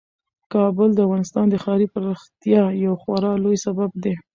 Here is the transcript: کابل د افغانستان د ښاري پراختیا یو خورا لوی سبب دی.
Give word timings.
کابل 0.53 0.89
د 0.93 0.99
افغانستان 1.07 1.45
د 1.49 1.55
ښاري 1.63 1.87
پراختیا 1.93 2.63
یو 2.85 2.93
خورا 3.01 3.33
لوی 3.43 3.57
سبب 3.65 3.91
دی. 4.03 4.13